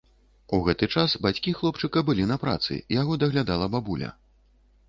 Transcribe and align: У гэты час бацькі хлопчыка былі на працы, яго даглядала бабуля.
У 0.57 0.59
гэты 0.67 0.87
час 0.97 1.13
бацькі 1.25 1.53
хлопчыка 1.59 2.03
былі 2.09 2.25
на 2.31 2.39
працы, 2.47 2.81
яго 3.01 3.19
даглядала 3.25 3.73
бабуля. 3.77 4.09